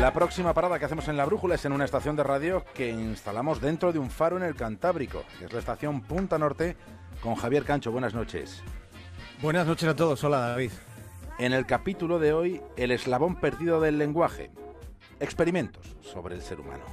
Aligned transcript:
La 0.00 0.12
próxima 0.12 0.52
parada 0.52 0.78
que 0.78 0.84
hacemos 0.84 1.08
en 1.08 1.16
la 1.16 1.24
brújula 1.24 1.54
es 1.54 1.64
en 1.64 1.72
una 1.72 1.84
estación 1.84 2.16
de 2.16 2.24
radio 2.24 2.64
que 2.74 2.90
instalamos 2.90 3.60
dentro 3.60 3.92
de 3.92 3.98
un 3.98 4.10
faro 4.10 4.36
en 4.36 4.42
el 4.42 4.54
Cantábrico, 4.54 5.24
que 5.38 5.46
es 5.46 5.52
la 5.52 5.60
estación 5.60 6.02
Punta 6.02 6.38
Norte, 6.38 6.76
con 7.22 7.36
Javier 7.36 7.64
Cancho. 7.64 7.92
Buenas 7.92 8.12
noches. 8.12 8.62
Buenas 9.40 9.66
noches 9.66 9.88
a 9.88 9.96
todos. 9.96 10.22
Hola, 10.24 10.40
David. 10.40 10.72
En 11.38 11.52
el 11.52 11.64
capítulo 11.64 12.18
de 12.18 12.32
hoy, 12.32 12.60
el 12.76 12.90
eslabón 12.90 13.36
perdido 13.36 13.80
del 13.80 13.98
lenguaje. 13.98 14.50
Experimentos 15.20 15.96
sobre 16.02 16.34
el 16.34 16.42
ser 16.42 16.60
humano. 16.60 16.84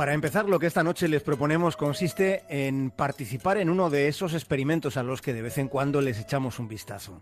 Para 0.00 0.14
empezar, 0.14 0.48
lo 0.48 0.58
que 0.58 0.66
esta 0.66 0.82
noche 0.82 1.08
les 1.08 1.22
proponemos 1.22 1.76
consiste 1.76 2.42
en 2.48 2.90
participar 2.90 3.58
en 3.58 3.68
uno 3.68 3.90
de 3.90 4.08
esos 4.08 4.32
experimentos 4.32 4.96
a 4.96 5.02
los 5.02 5.20
que 5.20 5.34
de 5.34 5.42
vez 5.42 5.58
en 5.58 5.68
cuando 5.68 6.00
les 6.00 6.18
echamos 6.18 6.58
un 6.58 6.68
vistazo. 6.68 7.20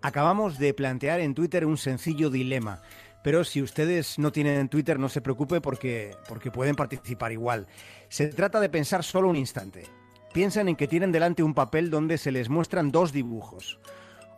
Acabamos 0.00 0.58
de 0.58 0.72
plantear 0.72 1.20
en 1.20 1.34
Twitter 1.34 1.66
un 1.66 1.76
sencillo 1.76 2.30
dilema, 2.30 2.80
pero 3.22 3.44
si 3.44 3.60
ustedes 3.60 4.18
no 4.18 4.32
tienen 4.32 4.70
Twitter 4.70 4.98
no 4.98 5.10
se 5.10 5.20
preocupe 5.20 5.60
porque, 5.60 6.16
porque 6.26 6.50
pueden 6.50 6.74
participar 6.74 7.32
igual. 7.32 7.66
Se 8.08 8.28
trata 8.28 8.60
de 8.60 8.70
pensar 8.70 9.04
solo 9.04 9.28
un 9.28 9.36
instante. 9.36 9.84
Piensan 10.32 10.70
en 10.70 10.76
que 10.76 10.88
tienen 10.88 11.12
delante 11.12 11.42
un 11.42 11.52
papel 11.52 11.90
donde 11.90 12.16
se 12.16 12.32
les 12.32 12.48
muestran 12.48 12.92
dos 12.92 13.12
dibujos. 13.12 13.78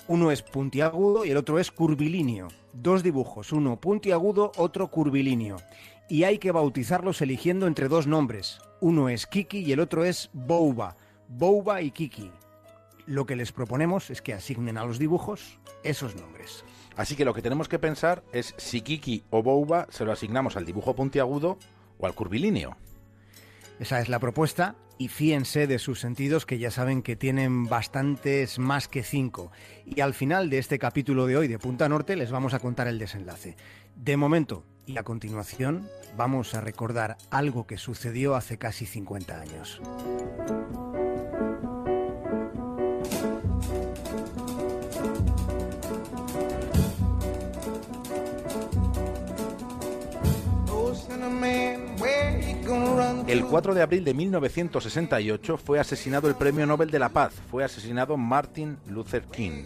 Uno 0.09 0.33
es 0.33 0.43
puntiagudo 0.43 1.25
y 1.25 1.31
el 1.31 1.37
otro 1.37 1.61
es 1.61 1.71
curvilíneo. 1.71 2.49
Dos 2.73 3.05
dibujos, 3.05 3.53
uno 3.53 3.79
puntiagudo, 3.79 4.51
otro 4.57 4.89
curvilíneo 4.89 5.59
y 6.09 6.25
hay 6.25 6.39
que 6.39 6.53
bautizarlos 6.53 7.21
eligiendo 7.23 7.67
entre 7.67 7.89
dos 7.89 8.07
nombres. 8.07 8.59
Uno 8.81 9.09
es 9.09 9.27
Kiki 9.27 9.59
y 9.59 9.73
el 9.73 9.81
otro 9.81 10.05
es 10.05 10.31
Bouba. 10.33 10.97
Bouba 11.29 11.83
y 11.83 11.91
Kiki. 11.91 12.31
Lo 13.07 13.27
que 13.27 13.37
les 13.37 13.53
proponemos 13.53 14.11
es 14.11 14.23
que 14.23 14.35
asignen 14.35 14.79
a 14.79 14.85
los 14.85 14.99
dibujos 14.99 15.59
esos 15.83 16.15
nombres. 16.15 16.65
Así 16.97 17.17
que 17.17 17.25
lo 17.25 17.35
que 17.35 17.43
tenemos 17.43 17.69
que 17.69 17.79
pensar 17.79 18.23
es 18.33 18.55
si 18.59 18.83
Kiki 18.83 19.25
o 19.31 19.43
Bouba 19.43 19.87
se 19.91 20.05
lo 20.05 20.13
asignamos 20.13 20.57
al 20.57 20.67
dibujo 20.67 20.95
puntiagudo 20.95 21.59
o 21.99 22.07
al 22.07 22.15
curvilíneo. 22.15 22.77
Esa 23.81 24.01
es 24.01 24.09
la 24.09 24.19
propuesta 24.19 24.77
y 24.99 25.09
fíense 25.09 25.67
de 25.67 25.79
sus 25.79 25.99
sentidos 25.99 26.47
que 26.47 26.59
ya 26.59 26.71
saben 26.71 27.03
que 27.03 27.17
tienen 27.17 27.65
bastantes 27.65 28.59
más 28.59 28.87
que 28.87 29.03
cinco. 29.03 29.51
Y 29.85 30.01
al 30.01 30.15
final 30.15 30.51
de 30.51 30.59
este 30.59 30.79
capítulo 30.79 31.27
de 31.27 31.37
hoy 31.37 31.49
de 31.49 31.59
Punta 31.59 31.89
Norte 31.89 32.15
les 32.15 32.31
vamos 32.31 32.55
a 32.55 32.61
contar 32.61 32.87
el 32.87 32.99
desenlace. 32.99 33.57
De 33.97 34.17
momento, 34.17 34.65
y 34.87 34.99
a 34.99 35.03
continuación 35.03 35.89
vamos 36.17 36.55
a 36.55 36.61
recordar 36.61 37.17
algo 37.31 37.67
que 37.67 37.79
sucedió 37.79 38.35
hace 38.35 38.59
casi 38.59 38.87
50 38.87 39.41
años. 39.41 39.81
El 53.27 53.47
4 53.47 53.75
de 53.75 53.83
abril 53.83 54.05
de 54.05 54.13
1968 54.13 55.57
fue 55.57 55.81
asesinado 55.81 56.29
el 56.29 56.35
Premio 56.35 56.67
Nobel 56.67 56.91
de 56.91 56.99
la 56.99 57.09
Paz. 57.09 57.33
Fue 57.51 57.65
asesinado 57.65 58.17
Martin 58.17 58.77
Luther 58.87 59.23
King. 59.25 59.65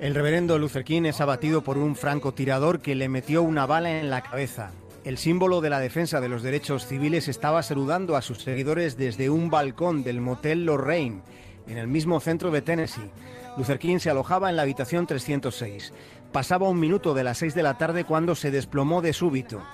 El 0.00 0.14
reverendo 0.14 0.60
Luther 0.60 0.84
es 0.88 1.20
abatido 1.20 1.64
por 1.64 1.76
un 1.76 1.96
francotirador 1.96 2.78
que 2.80 2.94
le 2.94 3.08
metió 3.08 3.42
una 3.42 3.66
bala 3.66 3.98
en 3.98 4.10
la 4.10 4.22
cabeza. 4.22 4.70
El 5.02 5.18
símbolo 5.18 5.60
de 5.60 5.70
la 5.70 5.80
defensa 5.80 6.20
de 6.20 6.28
los 6.28 6.44
derechos 6.44 6.86
civiles 6.86 7.26
estaba 7.26 7.64
saludando 7.64 8.14
a 8.14 8.22
sus 8.22 8.38
seguidores 8.38 8.96
desde 8.96 9.28
un 9.28 9.50
balcón 9.50 10.04
del 10.04 10.20
motel 10.20 10.66
Lorraine, 10.66 11.22
en 11.66 11.78
el 11.78 11.88
mismo 11.88 12.20
centro 12.20 12.52
de 12.52 12.62
Tennessee. 12.62 13.10
Luther 13.56 13.80
se 14.00 14.08
alojaba 14.08 14.50
en 14.50 14.56
la 14.56 14.62
habitación 14.62 15.04
306. 15.08 15.92
Pasaba 16.30 16.68
un 16.68 16.78
minuto 16.78 17.12
de 17.12 17.24
las 17.24 17.38
6 17.38 17.56
de 17.56 17.62
la 17.64 17.76
tarde 17.76 18.04
cuando 18.04 18.36
se 18.36 18.52
desplomó 18.52 19.02
de 19.02 19.12
súbito. 19.12 19.64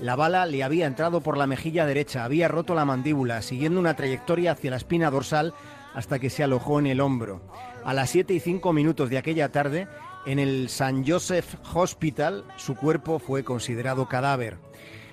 La 0.00 0.16
bala 0.16 0.44
le 0.46 0.64
había 0.64 0.86
entrado 0.86 1.20
por 1.20 1.36
la 1.36 1.46
mejilla 1.46 1.86
derecha, 1.86 2.24
había 2.24 2.48
roto 2.48 2.74
la 2.74 2.84
mandíbula, 2.84 3.42
siguiendo 3.42 3.78
una 3.78 3.94
trayectoria 3.94 4.52
hacia 4.52 4.72
la 4.72 4.76
espina 4.76 5.08
dorsal 5.08 5.54
hasta 5.94 6.18
que 6.18 6.30
se 6.30 6.42
alojó 6.42 6.80
en 6.80 6.88
el 6.88 7.00
hombro. 7.00 7.42
A 7.88 7.94
las 7.94 8.10
7 8.10 8.34
y 8.34 8.40
5 8.40 8.74
minutos 8.74 9.08
de 9.08 9.16
aquella 9.16 9.50
tarde, 9.50 9.88
en 10.26 10.38
el 10.38 10.66
St. 10.66 11.04
Joseph 11.06 11.54
Hospital, 11.72 12.44
su 12.58 12.74
cuerpo 12.74 13.18
fue 13.18 13.44
considerado 13.44 14.06
cadáver. 14.06 14.58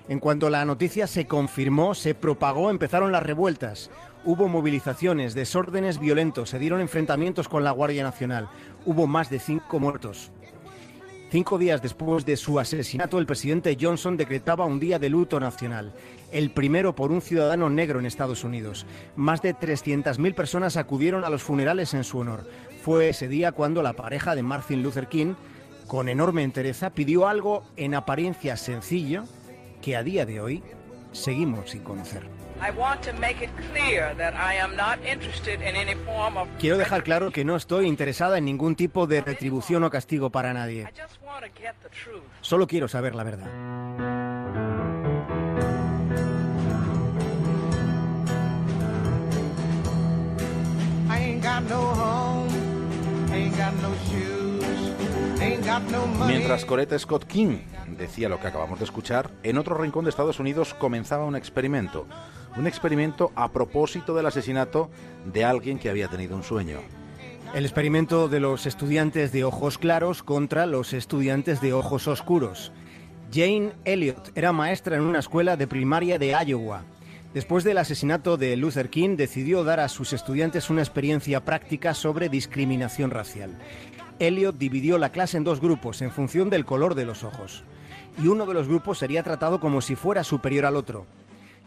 En 0.09 0.19
cuanto 0.19 0.49
la 0.49 0.65
noticia 0.65 1.07
se 1.07 1.25
confirmó, 1.25 1.95
se 1.95 2.15
propagó, 2.15 2.69
empezaron 2.69 3.13
las 3.13 3.23
revueltas. 3.23 3.91
Hubo 4.25 4.49
movilizaciones, 4.49 5.33
desórdenes 5.33 6.01
violentos, 6.01 6.49
se 6.49 6.59
dieron 6.59 6.81
enfrentamientos 6.81 7.47
con 7.47 7.63
la 7.63 7.71
Guardia 7.71 8.03
Nacional. 8.03 8.49
Hubo 8.85 9.07
más 9.07 9.29
de 9.29 9.39
cinco 9.39 9.79
muertos. 9.79 10.33
Cinco 11.35 11.57
días 11.57 11.81
después 11.81 12.25
de 12.25 12.37
su 12.37 12.61
asesinato, 12.61 13.19
el 13.19 13.25
presidente 13.25 13.77
Johnson 13.77 14.15
decretaba 14.15 14.63
un 14.63 14.79
día 14.79 14.99
de 14.99 15.09
luto 15.09 15.37
nacional, 15.37 15.91
el 16.31 16.49
primero 16.49 16.95
por 16.95 17.11
un 17.11 17.21
ciudadano 17.21 17.69
negro 17.69 17.99
en 17.99 18.05
Estados 18.05 18.45
Unidos. 18.45 18.85
Más 19.17 19.41
de 19.41 19.53
300.000 19.53 20.33
personas 20.33 20.77
acudieron 20.77 21.25
a 21.25 21.29
los 21.29 21.43
funerales 21.43 21.93
en 21.93 22.05
su 22.05 22.19
honor. 22.19 22.49
Fue 22.85 23.09
ese 23.09 23.27
día 23.27 23.51
cuando 23.51 23.83
la 23.83 23.91
pareja 23.91 24.33
de 24.33 24.43
Martin 24.43 24.81
Luther 24.81 25.07
King, 25.07 25.33
con 25.87 26.07
enorme 26.07 26.41
entereza, 26.41 26.91
pidió 26.91 27.27
algo 27.27 27.65
en 27.75 27.95
apariencia 27.95 28.55
sencillo 28.55 29.25
que 29.81 29.97
a 29.97 30.03
día 30.03 30.25
de 30.25 30.39
hoy 30.39 30.63
seguimos 31.11 31.71
sin 31.71 31.83
conocer. 31.83 32.29
Quiero 36.59 36.77
dejar 36.77 37.03
claro 37.03 37.31
que 37.31 37.43
no 37.43 37.55
estoy 37.55 37.87
interesada 37.87 38.37
en 38.37 38.45
ningún 38.45 38.75
tipo 38.75 39.07
de 39.07 39.21
retribución 39.21 39.83
o 39.83 39.89
castigo 39.89 40.29
para 40.29 40.53
nadie. 40.53 40.87
Solo 42.41 42.67
quiero 42.67 42.87
saber 42.87 43.15
la 43.15 43.23
verdad. 43.23 43.49
Mientras 56.27 56.65
Coretta 56.65 56.97
Scott 56.97 57.25
King 57.25 57.59
decía 57.97 58.29
lo 58.29 58.39
que 58.39 58.47
acabamos 58.47 58.79
de 58.79 58.85
escuchar, 58.85 59.31
en 59.43 59.57
otro 59.57 59.77
rincón 59.77 60.05
de 60.05 60.09
Estados 60.09 60.39
Unidos 60.39 60.73
comenzaba 60.73 61.25
un 61.25 61.35
experimento. 61.35 62.07
Un 62.57 62.67
experimento 62.67 63.31
a 63.35 63.51
propósito 63.51 64.15
del 64.15 64.25
asesinato 64.25 64.89
de 65.25 65.43
alguien 65.43 65.77
que 65.77 65.89
había 65.89 66.07
tenido 66.07 66.35
un 66.35 66.43
sueño. 66.43 66.79
El 67.53 67.63
experimento 67.65 68.27
de 68.27 68.39
los 68.39 68.65
estudiantes 68.65 69.31
de 69.31 69.45
ojos 69.45 69.77
claros 69.77 70.23
contra 70.23 70.65
los 70.65 70.93
estudiantes 70.93 71.61
de 71.61 71.71
ojos 71.71 72.07
oscuros. 72.07 72.73
Jane 73.31 73.71
Elliott 73.85 74.31
era 74.35 74.51
maestra 74.51 74.97
en 74.97 75.03
una 75.03 75.19
escuela 75.19 75.55
de 75.55 75.67
primaria 75.67 76.19
de 76.19 76.35
Iowa. 76.45 76.83
Después 77.33 77.63
del 77.63 77.77
asesinato 77.77 78.37
de 78.37 78.55
Luther 78.57 78.89
King, 78.89 79.15
decidió 79.15 79.63
dar 79.63 79.79
a 79.79 79.89
sus 79.89 80.11
estudiantes 80.11 80.69
una 80.69 80.81
experiencia 80.81 81.45
práctica 81.45 81.93
sobre 81.93 82.29
discriminación 82.29 83.11
racial. 83.11 83.57
Elliot 84.19 84.57
dividió 84.57 84.97
la 84.97 85.11
clase 85.11 85.37
en 85.37 85.43
dos 85.43 85.61
grupos 85.61 86.01
en 86.01 86.11
función 86.11 86.49
del 86.49 86.65
color 86.65 86.95
de 86.95 87.05
los 87.05 87.23
ojos. 87.23 87.63
Y 88.21 88.27
uno 88.27 88.45
de 88.45 88.53
los 88.53 88.67
grupos 88.67 88.97
sería 88.97 89.23
tratado 89.23 89.59
como 89.59 89.81
si 89.81 89.95
fuera 89.95 90.23
superior 90.23 90.65
al 90.65 90.75
otro. 90.75 91.05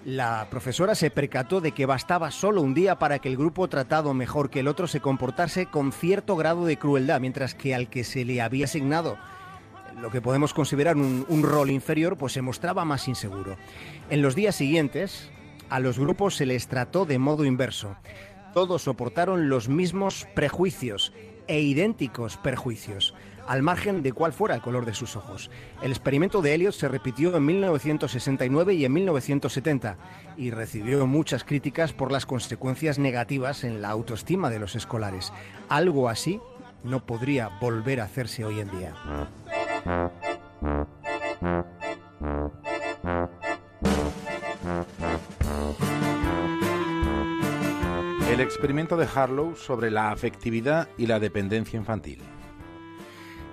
La 0.05 0.47
profesora 0.49 0.95
se 0.95 1.11
percató 1.11 1.61
de 1.61 1.73
que 1.73 1.85
bastaba 1.85 2.31
solo 2.31 2.63
un 2.63 2.73
día 2.73 2.99
para 2.99 3.19
que 3.19 3.29
el 3.29 3.37
grupo 3.37 3.69
tratado 3.69 4.15
mejor 4.15 4.49
que 4.49 4.61
el 4.61 4.69
otro 4.69 4.87
se 4.87 5.01
comportase 5.01 5.67
con 5.67 5.93
cierto 5.93 6.37
grado 6.37 6.65
de 6.67 6.79
crueldad, 6.79 7.21
mientras 7.21 7.55
que 7.55 7.75
al 7.75 7.89
que 7.91 8.05
se 8.05 8.25
le 8.25 8.41
había 8.41 8.67
asignado 8.67 9.19
lo 10.01 10.11
que 10.11 10.21
podemos 10.21 10.55
considerar 10.55 10.97
un, 10.97 11.43
rol 11.43 11.71
inferior, 11.71 12.17
pues 12.17 12.33
se 12.33 12.43
mostraba 12.43 12.85
más 12.85 13.09
inseguro. 13.09 13.57
En 14.11 14.23
los 14.23 14.35
días 14.35 14.55
siguientes, 14.55 15.31
a 15.71 15.81
los 15.81 15.99
grupos 15.99 16.37
se 16.37 16.47
les 16.47 16.69
trató 16.69 17.05
de 17.05 17.19
modo 17.19 17.45
inverso. 17.45 17.97
Todos 18.55 18.83
soportaron 18.83 19.49
los 19.49 19.69
mismos 19.69 20.27
prejuicios 20.35 21.13
e 21.49 21.61
idénticos 21.61 22.37
perjuicios, 22.37 23.15
al 23.49 23.63
margen 23.63 24.03
de 24.03 24.13
cuál 24.13 24.33
fuera 24.33 24.55
el 24.55 24.61
color 24.61 24.85
de 24.85 24.95
sus 24.95 25.17
ojos. 25.17 25.51
El 25.83 25.91
experimento 25.91 26.43
de 26.43 26.55
Elliot 26.55 26.75
se 26.75 26.87
repitió 26.87 27.35
en 27.35 27.47
1969 27.47 28.75
y 28.75 28.85
en 28.85 28.93
1970 28.93 29.97
y 30.37 30.51
recibió 30.51 31.07
muchas 31.07 31.45
críticas 31.45 31.95
por 31.95 32.13
las 32.13 32.27
consecuencias 32.27 32.99
negativas 32.99 33.65
en 33.65 33.81
la 33.81 33.89
autoestima 33.89 34.51
de 34.51 34.59
los 34.59 34.77
escolares. 34.77 35.33
Algo 35.71 36.11
así 36.11 36.41
no 36.85 37.05
podría 37.07 37.49
volver 37.61 38.01
a 38.01 38.05
hacerse 38.05 38.45
hoy 38.45 38.61
en 38.61 38.71
día. 38.71 38.95
El 48.31 48.41
experimento 48.41 48.99
de 48.99 49.09
Harlow 49.13 49.57
sobre 49.57 49.91
la 49.91 50.11
afectividad 50.11 50.87
y 50.99 51.07
la 51.07 51.19
dependencia 51.19 51.79
infantil. 51.79 52.23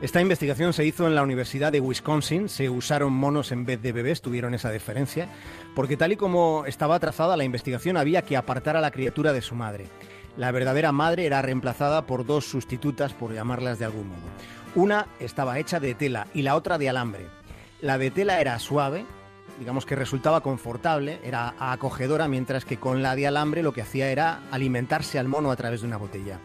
Esta 0.01 0.19
investigación 0.19 0.73
se 0.73 0.85
hizo 0.85 1.07
en 1.07 1.15
la 1.15 1.23
Universidad 1.23 1.71
de 1.71 1.79
Wisconsin, 1.79 2.49
se 2.49 2.69
usaron 2.69 3.13
monos 3.13 3.53
en 3.53 3.65
vez 3.65 3.81
de 3.81 3.93
bebés, 3.93 4.21
tuvieron 4.21 4.53
esa 4.53 4.69
diferencia, 4.69 5.29
porque 5.73 5.95
tal 5.95 6.11
y 6.11 6.17
como 6.17 6.65
estaba 6.65 6.99
trazada 6.99 7.37
la 7.37 7.45
investigación 7.45 7.95
había 7.95 8.21
que 8.21 8.35
apartar 8.35 8.75
a 8.75 8.81
la 8.81 8.91
criatura 8.91 9.31
de 9.31 9.41
su 9.41 9.55
madre. 9.55 9.85
La 10.35 10.51
verdadera 10.51 10.91
madre 10.91 11.25
era 11.25 11.41
reemplazada 11.41 12.05
por 12.05 12.25
dos 12.25 12.45
sustitutas, 12.45 13.13
por 13.13 13.33
llamarlas 13.33 13.79
de 13.79 13.85
algún 13.85 14.09
modo. 14.09 14.27
Una 14.75 15.07
estaba 15.21 15.59
hecha 15.59 15.79
de 15.79 15.95
tela 15.95 16.27
y 16.33 16.41
la 16.41 16.57
otra 16.57 16.77
de 16.77 16.89
alambre. 16.89 17.27
La 17.79 17.97
de 17.97 18.11
tela 18.11 18.41
era 18.41 18.59
suave, 18.59 19.05
digamos 19.59 19.85
que 19.85 19.95
resultaba 19.95 20.41
confortable, 20.41 21.21
era 21.23 21.55
acogedora, 21.57 22.27
mientras 22.27 22.65
que 22.65 22.77
con 22.77 23.01
la 23.01 23.15
de 23.15 23.27
alambre 23.27 23.63
lo 23.63 23.71
que 23.71 23.81
hacía 23.81 24.11
era 24.11 24.41
alimentarse 24.51 25.19
al 25.19 25.29
mono 25.29 25.51
a 25.51 25.55
través 25.55 25.81
de 25.81 25.87
una 25.87 25.97
botella. 25.97 26.39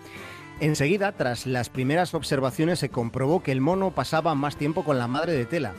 Enseguida, 0.61 1.13
tras 1.13 1.47
las 1.47 1.71
primeras 1.71 2.13
observaciones, 2.13 2.79
se 2.79 2.91
comprobó 2.91 3.43
que 3.43 3.51
el 3.51 3.63
mono 3.63 3.93
pasaba 3.93 4.35
más 4.35 4.57
tiempo 4.57 4.85
con 4.85 4.99
la 4.99 5.09
madre 5.09 5.33
de 5.33 5.47
tela 5.47 5.73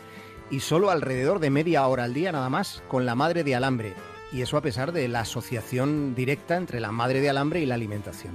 y 0.49 0.61
solo 0.61 0.89
alrededor 0.89 1.39
de 1.39 1.51
media 1.51 1.85
hora 1.85 2.05
al 2.05 2.15
día 2.15 2.31
nada 2.31 2.49
más 2.49 2.81
con 2.87 3.05
la 3.05 3.13
madre 3.13 3.43
de 3.43 3.53
alambre, 3.53 3.93
y 4.33 4.41
eso 4.41 4.57
a 4.57 4.61
pesar 4.61 4.91
de 4.91 5.07
la 5.07 5.19
asociación 5.19 6.15
directa 6.15 6.57
entre 6.57 6.79
la 6.79 6.91
madre 6.91 7.21
de 7.21 7.29
alambre 7.29 7.61
y 7.61 7.67
la 7.67 7.75
alimentación. 7.75 8.33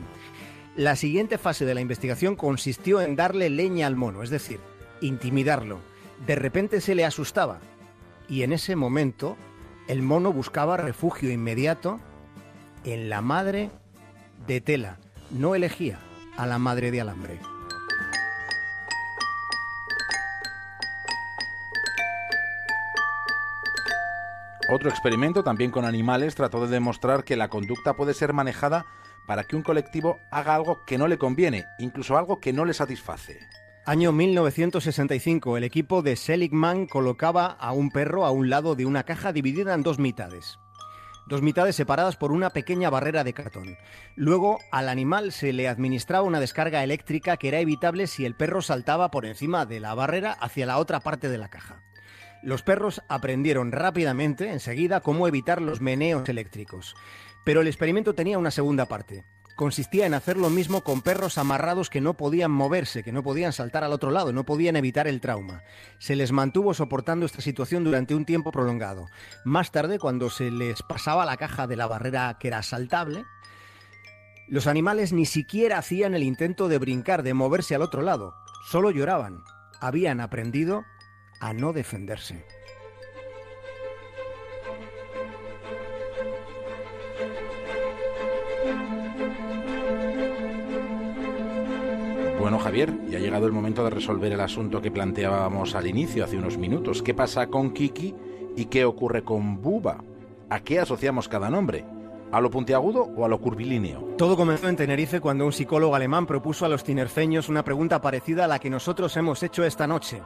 La 0.77 0.95
siguiente 0.95 1.37
fase 1.37 1.65
de 1.65 1.75
la 1.75 1.81
investigación 1.81 2.37
consistió 2.37 3.01
en 3.01 3.17
darle 3.17 3.51
leña 3.51 3.89
al 3.89 3.97
mono, 3.97 4.23
es 4.23 4.31
decir, 4.31 4.61
intimidarlo. 5.01 5.81
De 6.29 6.37
repente 6.37 6.81
se 6.81 6.95
le 6.95 7.05
asustaba 7.05 7.59
y 8.29 8.43
en 8.43 8.53
ese 8.53 8.77
momento 8.77 9.37
el 9.89 10.01
mono 10.01 10.33
buscaba 10.33 10.77
refugio 10.77 11.33
inmediato 11.33 11.99
en 12.85 13.09
la 13.09 13.21
madre 13.21 13.71
de 14.47 14.61
tela. 14.61 14.99
No 15.31 15.57
elegía 15.57 15.99
a 16.37 16.47
la 16.47 16.59
madre 16.59 16.91
de 16.91 17.01
alambre. 17.01 17.41
Otro 24.69 24.91
experimento, 24.91 25.45
también 25.45 25.71
con 25.71 25.85
animales, 25.85 26.35
trató 26.35 26.67
de 26.67 26.73
demostrar 26.73 27.23
que 27.23 27.37
la 27.37 27.49
conducta 27.49 27.95
puede 27.95 28.15
ser 28.15 28.33
manejada 28.33 28.85
para 29.27 29.45
que 29.45 29.55
un 29.55 29.63
colectivo 29.63 30.19
haga 30.31 30.55
algo 30.55 30.85
que 30.85 30.99
no 30.99 31.07
le 31.07 31.19
conviene, 31.19 31.67
incluso 31.79 32.17
algo 32.17 32.41
que 32.41 32.53
no 32.53 32.65
le 32.65 32.75
satisface. 32.75 33.39
Año 33.85 34.11
1965, 34.11 35.57
el 35.57 35.63
equipo 35.63 36.03
de 36.03 36.17
Seligman 36.17 36.87
colocaba 36.87 37.47
a 37.47 37.73
un 37.73 37.91
perro 37.91 38.25
a 38.27 38.33
un 38.33 38.51
lado 38.51 38.75
de 38.75 38.87
una 38.87 39.05
caja 39.05 39.33
dividida 39.33 39.75
en 39.75 39.85
dos 39.85 40.01
mitades. 40.01 40.59
Dos 41.27 41.43
mitades 41.43 41.75
separadas 41.75 42.17
por 42.17 42.31
una 42.31 42.51
pequeña 42.51 42.89
barrera 42.89 43.25
de 43.25 43.33
cartón. 43.33 43.77
Luego, 44.15 44.61
al 44.71 44.89
animal 44.89 45.33
se 45.33 45.53
le 45.53 45.69
administraba 45.69 46.23
una 46.23 46.39
descarga 46.39 46.85
eléctrica 46.85 47.37
que 47.37 47.49
era 47.49 47.59
evitable 47.59 48.07
si 48.07 48.25
el 48.25 48.37
perro 48.37 48.63
saltaba 48.63 49.11
por 49.11 49.27
encima 49.27 49.67
de 49.67 49.81
la 49.81 49.95
barrera 49.95 50.33
hacia 50.33 50.67
la 50.67 50.79
otra 50.79 51.01
parte 51.01 51.29
de 51.29 51.39
la 51.39 51.49
caja. 51.49 51.83
Los 52.43 52.63
perros 52.63 53.03
aprendieron 53.09 53.73
rápidamente, 53.73 54.53
enseguida, 54.53 55.01
cómo 55.01 55.27
evitar 55.27 55.61
los 55.61 55.81
meneos 55.81 56.29
eléctricos. 56.29 56.95
Pero 57.45 57.61
el 57.61 57.67
experimento 57.67 58.15
tenía 58.15 58.39
una 58.39 58.53
segunda 58.53 58.87
parte 58.87 59.25
consistía 59.57 60.07
en 60.07 60.15
hacer 60.15 60.37
lo 60.37 60.51
mismo 60.51 60.83
con 60.83 61.03
perros 61.03 61.39
amarrados 61.39 61.91
que 61.91 62.01
no 62.01 62.15
podían 62.15 62.51
moverse, 62.51 63.03
que 63.03 63.11
no 63.11 63.23
podían 63.23 63.53
saltar 63.53 63.83
al 63.83 63.93
otro 63.93 64.11
lado, 64.11 64.33
no 64.33 64.45
podían 64.45 64.77
evitar 64.77 65.09
el 65.09 65.21
trauma. 65.21 65.63
Se 65.99 66.15
les 66.15 66.31
mantuvo 66.31 66.75
soportando 66.75 67.27
esta 67.27 67.41
situación 67.41 67.83
durante 67.83 68.15
un 68.15 68.27
tiempo 68.27 68.53
prolongado. 68.53 69.07
Más 69.45 69.73
tarde, 69.73 69.99
cuando 69.99 70.31
se 70.31 70.51
les 70.51 70.83
pasaba 70.83 71.25
la 71.25 71.39
caja 71.39 71.67
de 71.67 71.77
la 71.77 71.87
barrera 71.87 72.37
que 72.39 72.49
era 72.49 72.63
saltable, 72.63 73.25
los 74.49 74.67
animales 74.67 75.13
ni 75.13 75.27
siquiera 75.27 75.79
hacían 75.79 76.15
el 76.15 76.23
intento 76.23 76.69
de 76.69 76.79
brincar, 76.79 77.23
de 77.23 77.35
moverse 77.35 77.75
al 77.75 77.83
otro 77.83 78.03
lado, 78.03 78.35
solo 78.69 78.91
lloraban. 78.91 79.43
Habían 79.81 80.21
aprendido 80.21 80.85
a 81.41 81.53
no 81.53 81.73
defenderse. 81.73 82.45
Bueno, 92.47 92.61
Javier, 92.61 92.95
ya 93.11 93.19
ha 93.19 93.21
llegado 93.21 93.47
el 93.47 93.53
momento 93.53 93.83
de 93.83 93.91
resolver 93.91 94.33
el 94.33 94.41
asunto 94.41 94.81
que 94.81 94.93
planteábamos 94.93 95.75
al 95.75 95.89
inicio, 95.89 96.23
hace 96.23 96.39
unos 96.39 96.59
minutos. 96.59 97.03
¿Qué 97.03 97.13
pasa 97.13 97.49
con 97.49 97.73
Kiki 97.73 98.15
y 98.57 98.67
qué 98.67 98.85
ocurre 98.85 99.25
con 99.25 99.61
Buba? 99.61 100.05
¿A 100.49 100.61
qué 100.61 100.79
asociamos 100.79 101.29
cada 101.29 101.51
nombre? 101.51 101.85
¿A 102.31 102.41
lo 102.41 102.49
puntiagudo 102.49 103.03
o 103.17 103.25
a 103.25 103.29
lo 103.29 103.41
curvilíneo? 103.41 104.15
Todo 104.17 104.37
comenzó 104.37 104.69
en 104.69 104.77
Tenerife 104.77 105.19
cuando 105.19 105.45
un 105.45 105.53
psicólogo 105.53 105.97
alemán 105.97 106.25
propuso 106.25 106.65
a 106.65 106.69
los 106.69 106.85
tinerfeños 106.85 107.49
una 107.49 107.65
pregunta 107.65 108.01
parecida 108.01 108.45
a 108.45 108.49
la 108.49 108.61
que 108.61 108.71
nosotros 108.71 109.17
hemos 109.17 109.43
hecho 109.43 109.65
esta 109.65 109.89
noche. 109.89 110.23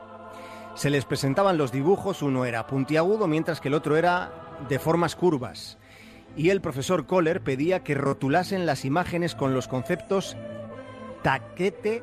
Se 0.74 0.90
les 0.90 1.06
presentaban 1.06 1.56
los 1.56 1.72
dibujos, 1.72 2.20
uno 2.20 2.44
era 2.44 2.66
puntiagudo 2.66 3.28
mientras 3.28 3.62
que 3.62 3.68
el 3.68 3.74
otro 3.74 3.96
era 3.96 4.30
de 4.68 4.78
formas 4.78 5.16
curvas. 5.16 5.78
Y 6.36 6.50
el 6.50 6.60
profesor 6.60 7.06
Kohler 7.06 7.40
pedía 7.40 7.82
que 7.82 7.94
rotulasen 7.94 8.66
las 8.66 8.84
imágenes 8.84 9.34
con 9.34 9.54
los 9.54 9.68
conceptos 9.68 10.36
taquete 11.22 12.02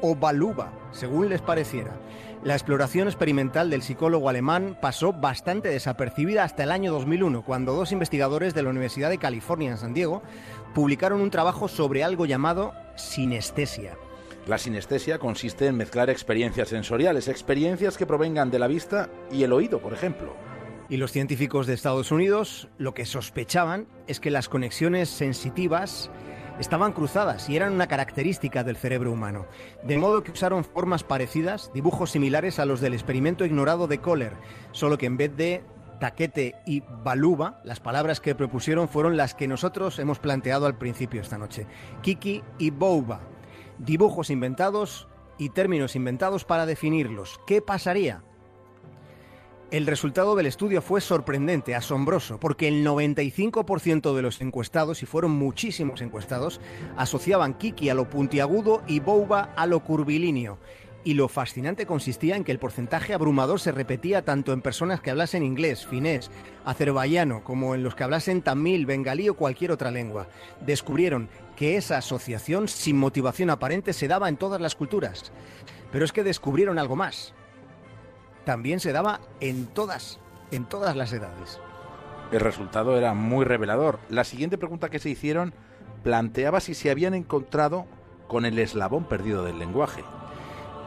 o 0.00 0.14
baluba, 0.14 0.72
según 0.92 1.28
les 1.28 1.40
pareciera. 1.40 1.98
La 2.44 2.54
exploración 2.54 3.08
experimental 3.08 3.68
del 3.68 3.82
psicólogo 3.82 4.28
alemán 4.28 4.78
pasó 4.80 5.12
bastante 5.12 5.68
desapercibida 5.68 6.44
hasta 6.44 6.62
el 6.62 6.70
año 6.70 6.92
2001, 6.92 7.42
cuando 7.42 7.72
dos 7.72 7.90
investigadores 7.90 8.54
de 8.54 8.62
la 8.62 8.70
Universidad 8.70 9.10
de 9.10 9.18
California 9.18 9.72
en 9.72 9.78
San 9.78 9.92
Diego 9.92 10.22
publicaron 10.72 11.20
un 11.20 11.30
trabajo 11.30 11.66
sobre 11.66 12.04
algo 12.04 12.26
llamado 12.26 12.74
sinestesia. 12.94 13.96
La 14.46 14.56
sinestesia 14.56 15.18
consiste 15.18 15.66
en 15.66 15.76
mezclar 15.76 16.10
experiencias 16.10 16.68
sensoriales, 16.68 17.28
experiencias 17.28 17.98
que 17.98 18.06
provengan 18.06 18.50
de 18.50 18.60
la 18.60 18.68
vista 18.68 19.10
y 19.32 19.42
el 19.42 19.52
oído, 19.52 19.80
por 19.80 19.92
ejemplo. 19.92 20.34
Y 20.88 20.96
los 20.96 21.12
científicos 21.12 21.66
de 21.66 21.74
Estados 21.74 22.12
Unidos 22.12 22.68
lo 22.78 22.94
que 22.94 23.04
sospechaban 23.04 23.88
es 24.06 24.20
que 24.20 24.30
las 24.30 24.48
conexiones 24.48 25.10
sensitivas 25.10 26.10
estaban 26.58 26.92
cruzadas 26.92 27.48
y 27.48 27.56
eran 27.56 27.72
una 27.72 27.86
característica 27.86 28.64
del 28.64 28.76
cerebro 28.76 29.12
humano, 29.12 29.46
de 29.82 29.98
modo 29.98 30.22
que 30.22 30.32
usaron 30.32 30.64
formas 30.64 31.04
parecidas, 31.04 31.70
dibujos 31.72 32.10
similares 32.10 32.58
a 32.58 32.64
los 32.64 32.80
del 32.80 32.94
experimento 32.94 33.44
ignorado 33.44 33.86
de 33.86 33.98
Kohler, 33.98 34.34
solo 34.72 34.98
que 34.98 35.06
en 35.06 35.16
vez 35.16 35.36
de 35.36 35.62
taquete 36.00 36.54
y 36.66 36.82
baluba, 37.02 37.60
las 37.64 37.80
palabras 37.80 38.20
que 38.20 38.34
propusieron 38.34 38.88
fueron 38.88 39.16
las 39.16 39.34
que 39.34 39.48
nosotros 39.48 39.98
hemos 39.98 40.18
planteado 40.18 40.66
al 40.66 40.78
principio 40.78 41.20
esta 41.20 41.38
noche, 41.38 41.66
kiki 42.02 42.42
y 42.58 42.70
bouba, 42.70 43.20
dibujos 43.78 44.30
inventados 44.30 45.08
y 45.38 45.50
términos 45.50 45.96
inventados 45.96 46.44
para 46.44 46.66
definirlos. 46.66 47.40
¿Qué 47.46 47.62
pasaría? 47.62 48.22
El 49.70 49.86
resultado 49.86 50.34
del 50.34 50.46
estudio 50.46 50.80
fue 50.80 51.02
sorprendente, 51.02 51.74
asombroso, 51.74 52.40
porque 52.40 52.68
el 52.68 52.86
95% 52.86 54.16
de 54.16 54.22
los 54.22 54.40
encuestados, 54.40 55.02
y 55.02 55.06
fueron 55.06 55.32
muchísimos 55.32 56.00
encuestados, 56.00 56.58
asociaban 56.96 57.52
Kiki 57.52 57.90
a 57.90 57.94
lo 57.94 58.08
puntiagudo 58.08 58.82
y 58.86 59.00
Bouba 59.00 59.52
a 59.56 59.66
lo 59.66 59.80
curvilíneo. 59.80 60.58
Y 61.04 61.12
lo 61.14 61.28
fascinante 61.28 61.84
consistía 61.84 62.36
en 62.36 62.44
que 62.44 62.52
el 62.52 62.58
porcentaje 62.58 63.12
abrumador 63.12 63.60
se 63.60 63.70
repetía 63.70 64.24
tanto 64.24 64.54
en 64.54 64.62
personas 64.62 65.02
que 65.02 65.10
hablasen 65.10 65.42
inglés, 65.42 65.86
finés, 65.86 66.30
azerbaiyano, 66.64 67.44
como 67.44 67.74
en 67.74 67.82
los 67.82 67.94
que 67.94 68.04
hablasen 68.04 68.40
tamil, 68.40 68.86
bengalí 68.86 69.28
o 69.28 69.36
cualquier 69.36 69.70
otra 69.70 69.90
lengua. 69.90 70.28
Descubrieron 70.64 71.28
que 71.56 71.76
esa 71.76 71.98
asociación 71.98 72.68
sin 72.68 72.96
motivación 72.96 73.50
aparente 73.50 73.92
se 73.92 74.08
daba 74.08 74.30
en 74.30 74.38
todas 74.38 74.62
las 74.62 74.74
culturas. 74.74 75.30
Pero 75.92 76.06
es 76.06 76.12
que 76.12 76.24
descubrieron 76.24 76.78
algo 76.78 76.96
más 76.96 77.34
también 78.48 78.80
se 78.80 78.92
daba 78.92 79.20
en 79.40 79.66
todas, 79.66 80.20
en 80.52 80.64
todas 80.64 80.96
las 80.96 81.12
edades. 81.12 81.60
El 82.32 82.40
resultado 82.40 82.96
era 82.96 83.12
muy 83.12 83.44
revelador. 83.44 83.98
La 84.08 84.24
siguiente 84.24 84.56
pregunta 84.56 84.88
que 84.88 84.98
se 84.98 85.10
hicieron 85.10 85.52
planteaba 86.02 86.60
si 86.60 86.72
se 86.72 86.90
habían 86.90 87.12
encontrado 87.12 87.84
con 88.26 88.46
el 88.46 88.58
eslabón 88.58 89.04
perdido 89.04 89.44
del 89.44 89.58
lenguaje. 89.58 90.02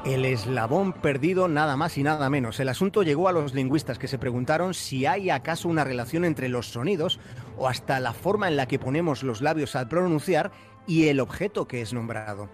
El 0.06 0.26
eslabón 0.26 0.92
perdido 0.92 1.48
nada 1.48 1.78
más 1.78 2.00
y 2.00 2.02
nada 2.02 2.32
menos. 2.32 2.60
El 2.60 2.68
asunto 2.68 3.04
llegó 3.04 3.28
a 3.28 3.32
los 3.32 3.54
lingüistas 3.54 4.00
que 4.00 4.08
se 4.08 4.18
preguntaron 4.18 4.74
si 4.74 5.06
hay 5.06 5.30
acaso 5.30 5.70
una 5.70 5.84
relación 5.84 6.26
entre 6.26 6.50
los 6.50 6.66
sonidos 6.66 7.20
o 7.60 7.68
hasta 7.68 8.00
la 8.00 8.14
forma 8.14 8.48
en 8.48 8.58
la 8.58 8.66
que 8.66 8.80
ponemos 8.80 9.22
los 9.22 9.42
labios 9.42 9.76
al 9.76 9.88
pronunciar 9.88 10.52
y 10.88 11.10
el 11.10 11.20
objeto 11.20 11.68
que 11.68 11.84
es 11.84 11.94
nombrado. 11.94 12.50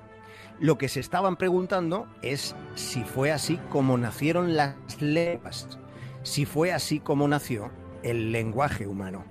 Lo 0.60 0.78
que 0.78 0.90
se 0.90 1.00
estaban 1.00 1.36
preguntando 1.36 2.08
es 2.24 2.56
si 2.74 3.04
fue 3.04 3.32
así 3.32 3.60
como 3.70 3.98
nacieron 3.98 4.56
las 4.56 4.76
lenguas, 5.00 5.78
si 6.24 6.46
fue 6.46 6.74
así 6.74 7.00
como 7.00 7.28
nació 7.28 7.72
el 8.02 8.32
lenguaje 8.32 8.88
humano. 8.88 9.24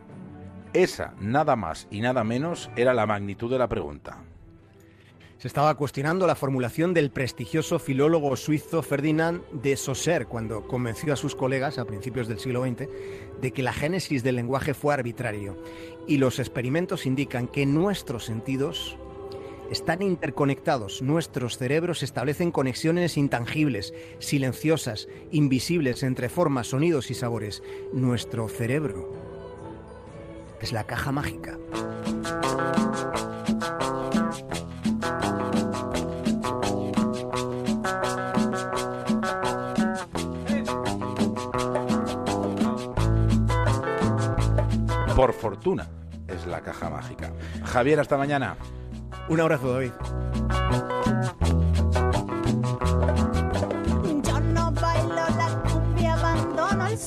Esa, 0.73 1.15
nada 1.19 1.57
más 1.57 1.89
y 1.91 2.01
nada 2.01 2.23
menos, 2.23 2.71
era 2.77 2.95
la 2.95 3.07
magnitud 3.07 3.51
de 3.51 3.59
la 3.59 3.69
pregunta. 3.69 4.23
Se 5.39 5.49
estaba 5.49 5.75
cuestionando 5.75 6.27
la 6.27 6.35
formulación 6.35 6.95
del 6.95 7.11
prestigioso 7.11 7.79
filólogo 7.79 8.37
suizo 8.37 8.83
Ferdinand 8.83 9.43
de 9.51 9.77
Saussure 9.77 10.27
cuando 10.27 10.67
convenció 10.67 11.13
a 11.13 11.17
sus 11.17 11.35
colegas 11.35 11.79
a 11.79 11.85
principios 11.85 12.29
del 12.29 12.39
siglo 12.39 12.63
XX 12.65 12.89
de 13.41 13.53
que 13.53 13.63
la 13.63 13.73
génesis 13.73 14.23
del 14.23 14.37
lenguaje 14.37 14.75
fue 14.75 14.95
arbitrario 14.95 15.57
y 16.07 16.19
los 16.19 16.39
experimentos 16.39 17.05
indican 17.05 17.49
que 17.49 17.67
nuestros 17.67 18.25
sentidos 18.25 18.97
están 19.71 20.01
interconectados, 20.01 21.03
nuestros 21.03 21.59
cerebros 21.59 22.05
establecen 22.05 22.53
conexiones 22.53 23.17
intangibles, 23.17 23.93
silenciosas, 24.21 25.09
invisibles 25.33 26.05
entre 26.05 26.29
formas, 26.29 26.69
sonidos 26.69 27.11
y 27.11 27.15
sabores. 27.15 27.65
Nuestro 27.93 28.49
cerebro 28.49 29.13
es 30.61 30.73
la 30.73 30.85
caja 30.85 31.11
mágica. 31.11 31.59
Por 45.17 45.33
fortuna 45.33 45.89
es 46.29 46.47
la 46.47 46.61
caja 46.61 46.89
mágica. 46.89 47.33
Javier, 47.65 47.99
hasta 47.99 48.17
mañana. 48.17 48.57
Un 49.29 49.41
abrazo, 49.41 49.73
David. 49.75 49.93